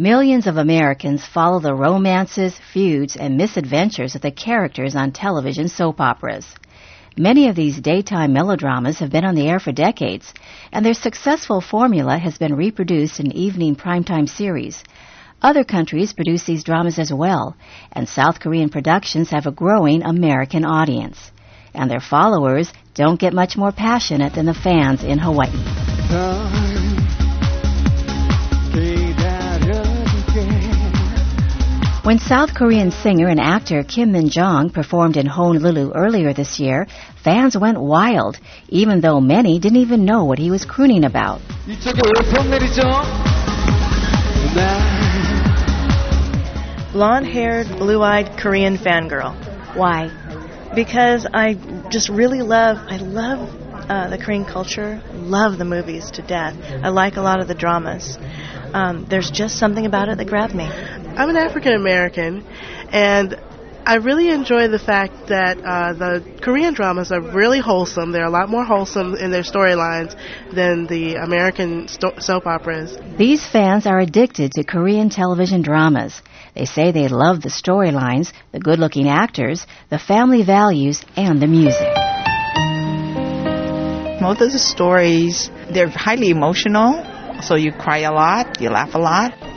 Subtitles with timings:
[0.00, 6.00] Millions of Americans follow the romances, feuds, and misadventures of the characters on television soap
[6.00, 6.46] operas.
[7.18, 10.32] Many of these daytime melodramas have been on the air for decades,
[10.72, 14.82] and their successful formula has been reproduced in evening primetime series.
[15.42, 17.54] Other countries produce these dramas as well,
[17.92, 21.30] and South Korean productions have a growing American audience.
[21.74, 26.69] And their followers don't get much more passionate than the fans in Hawaii.
[32.02, 36.86] When South Korean singer and actor Kim Min Jong performed in Honolulu earlier this year,
[37.22, 38.38] fans went wild,
[38.70, 41.42] even though many didn't even know what he was crooning about.
[46.92, 49.34] Blonde haired, blue eyed Korean fangirl.
[49.76, 50.08] Why?
[50.74, 51.52] Because I
[51.90, 53.40] just really love, I love
[53.90, 56.56] uh, the Korean culture, love the movies to death.
[56.82, 58.16] I like a lot of the dramas.
[58.72, 60.68] Um, there's just something about it that grabbed me.
[61.16, 62.46] I'm an African American,
[62.92, 63.34] and
[63.84, 68.12] I really enjoy the fact that uh, the Korean dramas are really wholesome.
[68.12, 70.14] They're a lot more wholesome in their storylines
[70.54, 72.96] than the American sto- soap operas.
[73.18, 76.22] These fans are addicted to Korean television dramas.
[76.54, 81.48] They say they love the storylines, the good looking actors, the family values, and the
[81.48, 81.90] music.
[84.20, 87.04] Most of the stories, they're highly emotional,
[87.42, 89.49] so you cry a lot, you laugh a lot.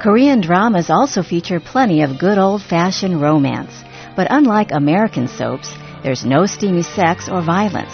[0.00, 3.84] Korean dramas also feature plenty of good old fashioned romance.
[4.16, 7.92] But unlike American soaps, there's no steamy sex or violence.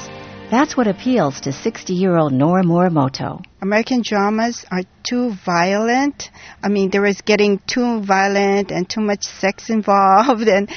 [0.48, 3.42] That's what appeals to 60 year old Nora Morimoto.
[3.60, 6.30] American dramas are too violent.
[6.62, 10.46] I mean, there is getting too violent and too much sex involved.
[10.46, 10.70] And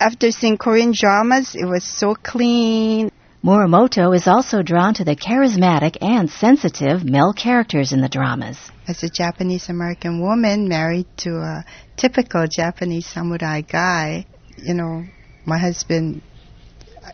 [0.00, 3.12] after seeing Korean dramas, it was so clean.
[3.44, 8.58] Morimoto is also drawn to the charismatic and sensitive male characters in the dramas.
[8.88, 11.64] As a Japanese American woman married to a
[11.96, 15.04] typical Japanese samurai guy, you know,
[15.44, 16.22] my husband,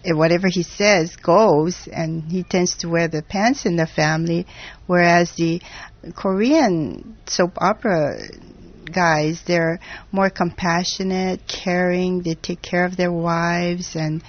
[0.04, 4.46] eh, whatever he says goes, and he tends to wear the pants in the family,
[4.86, 5.62] whereas the
[6.14, 8.18] Korean soap opera
[8.92, 9.80] guys, they're
[10.10, 14.22] more compassionate, caring, they take care of their wives, and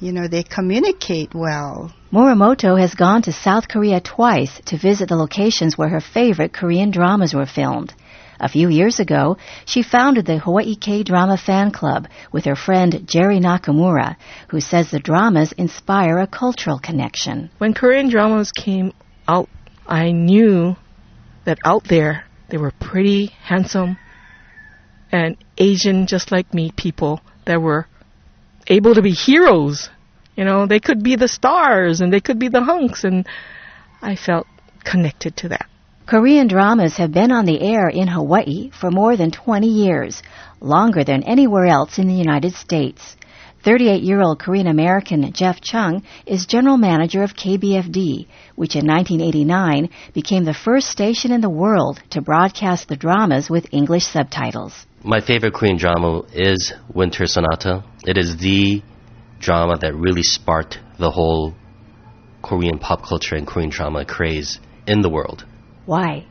[0.00, 1.92] you know, they communicate well.
[2.12, 6.90] Morimoto has gone to South Korea twice to visit the locations where her favorite Korean
[6.90, 7.94] dramas were filmed.
[8.40, 13.38] A few years ago, she founded the Hawaii K-Drama Fan Club with her friend Jerry
[13.38, 14.16] Nakamura,
[14.48, 17.50] who says the dramas inspire a cultural connection.
[17.58, 18.92] When Korean dramas came
[19.28, 19.48] out,
[19.86, 20.76] I knew
[21.44, 23.96] that out there they were pretty, handsome,
[25.12, 27.86] and Asian, just like me, people that were
[28.66, 29.90] able to be heroes.
[30.36, 33.26] You know, they could be the stars and they could be the hunks, and
[34.02, 34.46] I felt
[34.84, 35.66] connected to that.
[36.06, 40.22] Korean dramas have been on the air in Hawaii for more than 20 years,
[40.60, 43.16] longer than anywhere else in the United States.
[43.64, 49.88] 38 year old Korean American Jeff Chung is general manager of KBFD, which in 1989
[50.12, 54.84] became the first station in the world to broadcast the dramas with English subtitles.
[55.06, 57.84] My favorite Korean drama is Winter Sonata.
[58.06, 58.82] It is the
[59.38, 61.54] drama that really sparked the whole
[62.42, 65.44] Korean pop culture and Korean drama craze in the world.
[65.84, 66.24] Why?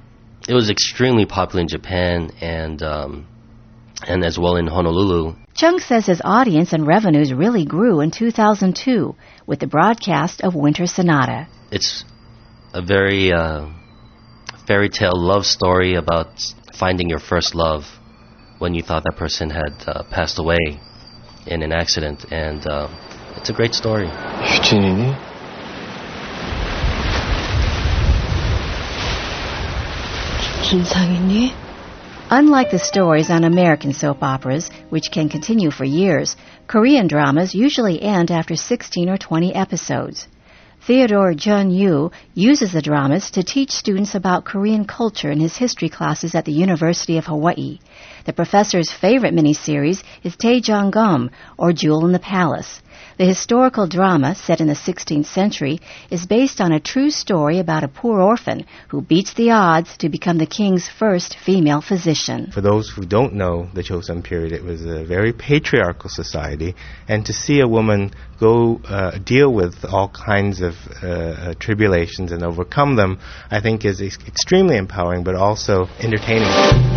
[0.50, 3.28] It was extremely popular in Japan and um,
[4.07, 5.35] and as well in Honolulu.
[5.53, 10.88] Chung says his audience and revenues really grew in 2002 with the broadcast of Winter
[10.88, 11.47] Sonata.
[11.72, 12.05] It's
[12.73, 13.67] a very uh,
[14.66, 16.41] fairy tale love story about
[16.73, 17.84] finding your first love
[18.63, 20.79] when you thought that person had uh, passed away
[21.46, 22.24] in an accident.
[22.31, 22.88] And uh,
[23.35, 24.07] it's a great story.
[32.29, 38.02] Unlike the stories on American soap operas, which can continue for years, Korean dramas usually
[38.02, 40.25] end after 16 or 20 episodes.
[40.85, 45.88] Theodore Jun Yoo uses the dramas to teach students about Korean culture in his history
[45.88, 47.79] classes at the University of Hawaii.
[48.26, 52.82] The professor's favorite miniseries is Gum, or Jewel in the Palace.
[53.17, 55.79] The historical drama, set in the 16th century,
[56.09, 60.09] is based on a true story about a poor orphan who beats the odds to
[60.09, 62.50] become the king's first female physician.
[62.52, 66.73] For those who don't know the Joseon period, it was a very patriarchal society,
[67.08, 72.44] and to see a woman go uh, deal with all kinds of uh, tribulations and
[72.44, 73.20] overcome them,
[73.52, 76.92] I think is ex- extremely empowering, but also entertaining.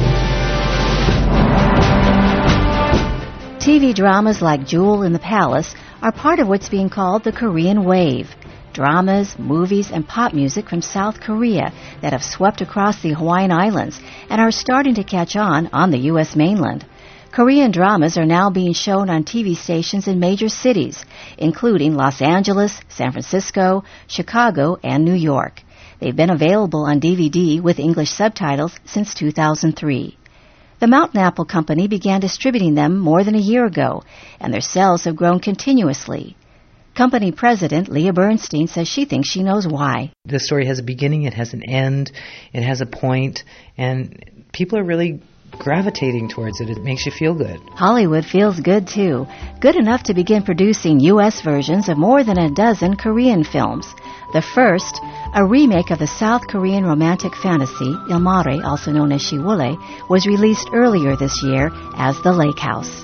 [3.67, 7.85] TV dramas like Jewel in the Palace are part of what's being called the Korean
[7.85, 8.29] Wave.
[8.73, 13.99] dramas, movies, and pop music from South Korea that have swept across the Hawaiian Islands
[14.31, 16.37] and are starting to catch on on the U.S.
[16.37, 16.87] mainland.
[17.33, 21.05] Korean dramas are now being shown on TV stations in major cities,
[21.37, 25.61] including Los Angeles, San Francisco, Chicago, and New York.
[25.99, 30.17] They've been available on DVD with English subtitles since 2003.
[30.79, 34.03] The Mountain Apple Company began distributing them more than a year ago,
[34.39, 36.37] and their sales have grown continuously.
[36.95, 40.13] Company president Leah Bernstein says she thinks she knows why.
[40.27, 42.13] The story has a beginning, it has an end,
[42.53, 43.45] it has a point,
[43.79, 46.71] and people are really gravitating towards it.
[46.71, 47.61] It makes you feel good.
[47.71, 49.27] Hollywood feels good too.
[49.61, 51.43] Good enough to begin producing U.S.
[51.43, 53.87] versions of more than a dozen Korean films.
[54.33, 55.01] The first,
[55.35, 59.79] a remake of the South Korean romantic fantasy Il Mare, also known as Shiwole,
[60.09, 63.03] was released earlier this year as The Lake House.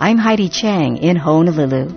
[0.00, 1.88] I'm Heidi Chang in Honolulu.